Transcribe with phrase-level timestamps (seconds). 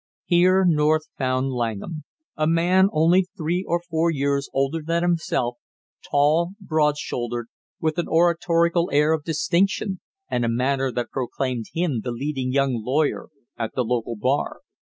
[0.25, 2.05] Here North found Langham
[2.35, 5.57] a man only three or four years older than himself,
[6.09, 12.01] tall, broad shouldered, with an oratorical air of distinction and a manner that proclaimed him
[12.03, 13.27] the leading young lawyer
[13.59, 14.61] at the local bar.